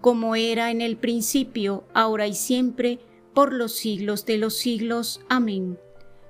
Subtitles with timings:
[0.00, 2.98] como era en el principio, ahora y siempre,
[3.34, 5.20] por los siglos de los siglos.
[5.28, 5.78] Amén.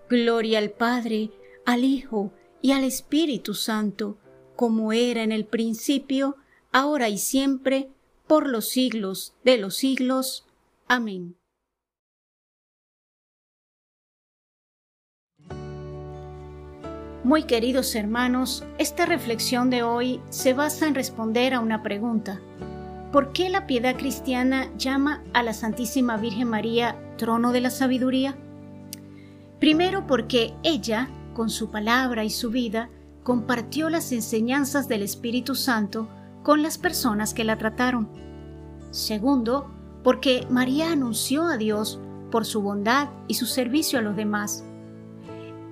[0.09, 1.31] Gloria al Padre,
[1.65, 4.19] al Hijo y al Espíritu Santo,
[4.57, 6.37] como era en el principio,
[6.73, 7.91] ahora y siempre,
[8.27, 10.47] por los siglos de los siglos.
[10.87, 11.37] Amén.
[17.25, 22.41] Muy queridos hermanos, esta reflexión de hoy se basa en responder a una pregunta.
[23.13, 28.37] ¿Por qué la piedad cristiana llama a la Santísima Virgen María trono de la sabiduría?
[29.59, 32.91] Primero porque ella, con su palabra y su vida,
[33.23, 36.07] compartió las enseñanzas del Espíritu Santo
[36.43, 38.11] con las personas que la trataron.
[38.91, 39.71] Segundo,
[40.05, 41.99] porque María anunció a Dios
[42.31, 44.65] por su bondad y su servicio a los demás.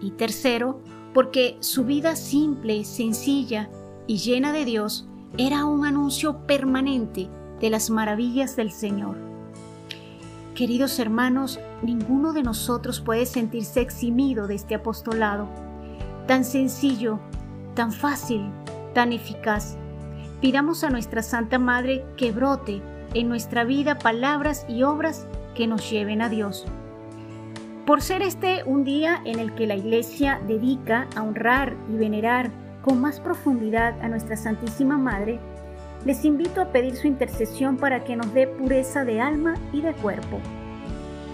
[0.01, 0.81] Y tercero,
[1.13, 3.69] porque su vida simple, sencilla
[4.07, 5.07] y llena de Dios
[5.39, 7.29] era un anuncio permanente
[7.61, 9.17] de las maravillas del Señor.
[10.55, 15.49] Queridos hermanos, ninguno de nosotros puede sentirse eximido de este apostolado,
[16.27, 17.21] tan sencillo,
[17.75, 18.51] tan fácil,
[18.95, 19.77] tan eficaz.
[20.41, 22.81] Pidamos a nuestra Santa Madre que brote
[23.13, 26.65] en nuestra vida palabras y obras que nos lleven a Dios.
[27.85, 32.51] Por ser este un día en el que la Iglesia dedica a honrar y venerar
[32.87, 35.41] con más profundidad a nuestra Santísima Madre,
[36.05, 39.93] les invito a pedir su intercesión para que nos dé pureza de alma y de
[39.93, 40.39] cuerpo.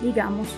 [0.03, 0.49] Digamos,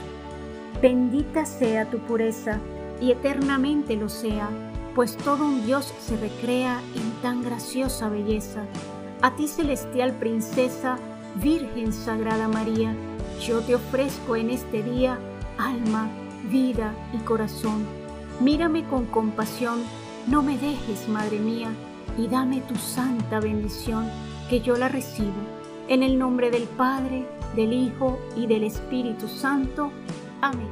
[0.80, 2.60] bendita sea tu pureza
[3.00, 4.48] y eternamente lo sea,
[4.94, 8.62] pues todo un Dios se recrea en tan graciosa belleza.
[9.20, 10.96] A ti celestial princesa,
[11.42, 12.94] Virgen Sagrada María,
[13.40, 15.18] yo te ofrezco en este día
[15.58, 16.08] alma,
[16.52, 17.84] vida y corazón.
[18.38, 19.80] Mírame con compasión
[20.26, 21.70] no me dejes, Madre mía,
[22.16, 24.08] y dame tu santa bendición,
[24.48, 25.32] que yo la recibo.
[25.88, 29.90] En el nombre del Padre, del Hijo y del Espíritu Santo.
[30.40, 30.68] Amén.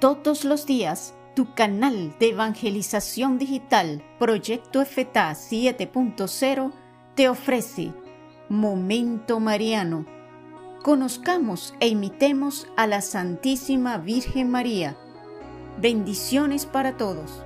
[0.00, 6.72] Todos los días, tu canal de evangelización digital, Proyecto FTA 7.0,
[7.14, 7.92] te ofrece
[8.48, 10.13] Momento Mariano
[10.84, 14.94] Conozcamos e imitemos a la Santísima Virgen María.
[15.80, 17.42] Bendiciones para todos.